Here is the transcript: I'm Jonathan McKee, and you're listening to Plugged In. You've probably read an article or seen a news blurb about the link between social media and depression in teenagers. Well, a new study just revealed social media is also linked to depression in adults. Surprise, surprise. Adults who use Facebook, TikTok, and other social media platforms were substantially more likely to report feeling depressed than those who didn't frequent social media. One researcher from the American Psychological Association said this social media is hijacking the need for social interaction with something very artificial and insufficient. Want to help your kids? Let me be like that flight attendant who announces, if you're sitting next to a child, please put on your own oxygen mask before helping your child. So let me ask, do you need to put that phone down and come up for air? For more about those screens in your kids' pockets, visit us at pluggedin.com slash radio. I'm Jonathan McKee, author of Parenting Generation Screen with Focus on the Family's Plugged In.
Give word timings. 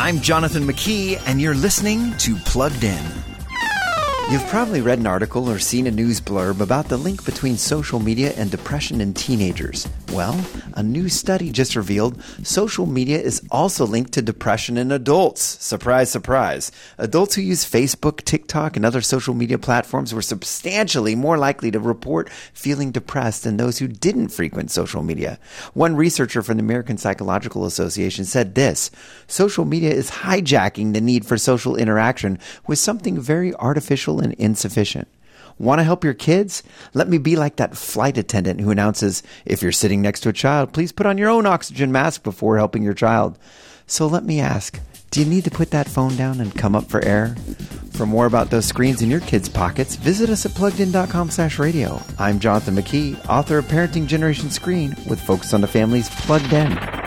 I'm 0.00 0.20
Jonathan 0.20 0.62
McKee, 0.62 1.20
and 1.26 1.40
you're 1.40 1.56
listening 1.56 2.16
to 2.18 2.36
Plugged 2.36 2.84
In. 2.84 3.04
You've 4.30 4.46
probably 4.46 4.80
read 4.80 5.00
an 5.00 5.08
article 5.08 5.50
or 5.50 5.58
seen 5.58 5.88
a 5.88 5.90
news 5.90 6.20
blurb 6.20 6.60
about 6.60 6.88
the 6.88 6.96
link 6.96 7.24
between 7.24 7.56
social 7.56 7.98
media 7.98 8.32
and 8.36 8.48
depression 8.48 9.00
in 9.00 9.12
teenagers. 9.12 9.88
Well, 10.12 10.42
a 10.72 10.82
new 10.82 11.10
study 11.10 11.52
just 11.52 11.76
revealed 11.76 12.20
social 12.42 12.86
media 12.86 13.20
is 13.20 13.42
also 13.50 13.86
linked 13.86 14.12
to 14.12 14.22
depression 14.22 14.78
in 14.78 14.90
adults. 14.90 15.42
Surprise, 15.42 16.10
surprise. 16.10 16.72
Adults 16.96 17.34
who 17.34 17.42
use 17.42 17.70
Facebook, 17.70 18.24
TikTok, 18.24 18.76
and 18.76 18.86
other 18.86 19.02
social 19.02 19.34
media 19.34 19.58
platforms 19.58 20.14
were 20.14 20.22
substantially 20.22 21.14
more 21.14 21.36
likely 21.36 21.70
to 21.70 21.78
report 21.78 22.30
feeling 22.54 22.90
depressed 22.90 23.44
than 23.44 23.58
those 23.58 23.78
who 23.78 23.86
didn't 23.86 24.28
frequent 24.28 24.70
social 24.70 25.02
media. 25.02 25.38
One 25.74 25.94
researcher 25.94 26.42
from 26.42 26.56
the 26.56 26.64
American 26.64 26.96
Psychological 26.96 27.66
Association 27.66 28.24
said 28.24 28.54
this 28.54 28.90
social 29.26 29.66
media 29.66 29.92
is 29.92 30.10
hijacking 30.10 30.94
the 30.94 31.02
need 31.02 31.26
for 31.26 31.36
social 31.36 31.76
interaction 31.76 32.38
with 32.66 32.78
something 32.78 33.20
very 33.20 33.54
artificial 33.54 34.20
and 34.20 34.32
insufficient. 34.34 35.06
Want 35.58 35.80
to 35.80 35.84
help 35.84 36.04
your 36.04 36.14
kids? 36.14 36.62
Let 36.94 37.08
me 37.08 37.18
be 37.18 37.34
like 37.34 37.56
that 37.56 37.76
flight 37.76 38.16
attendant 38.16 38.60
who 38.60 38.70
announces, 38.70 39.22
if 39.44 39.60
you're 39.60 39.72
sitting 39.72 40.00
next 40.00 40.20
to 40.20 40.28
a 40.28 40.32
child, 40.32 40.72
please 40.72 40.92
put 40.92 41.06
on 41.06 41.18
your 41.18 41.30
own 41.30 41.46
oxygen 41.46 41.90
mask 41.90 42.22
before 42.22 42.56
helping 42.56 42.82
your 42.82 42.94
child. 42.94 43.38
So 43.86 44.06
let 44.06 44.24
me 44.24 44.38
ask, 44.38 44.78
do 45.10 45.20
you 45.20 45.26
need 45.26 45.44
to 45.44 45.50
put 45.50 45.70
that 45.70 45.88
phone 45.88 46.14
down 46.16 46.40
and 46.40 46.54
come 46.54 46.76
up 46.76 46.84
for 46.84 47.04
air? 47.04 47.34
For 47.92 48.06
more 48.06 48.26
about 48.26 48.50
those 48.50 48.66
screens 48.66 49.02
in 49.02 49.10
your 49.10 49.20
kids' 49.20 49.48
pockets, 49.48 49.96
visit 49.96 50.30
us 50.30 50.46
at 50.46 50.52
pluggedin.com 50.52 51.30
slash 51.30 51.58
radio. 51.58 52.00
I'm 52.18 52.38
Jonathan 52.38 52.76
McKee, 52.76 53.28
author 53.28 53.58
of 53.58 53.64
Parenting 53.64 54.06
Generation 54.06 54.50
Screen 54.50 54.94
with 55.08 55.20
Focus 55.20 55.54
on 55.54 55.62
the 55.62 55.66
Family's 55.66 56.08
Plugged 56.10 56.52
In. 56.52 56.97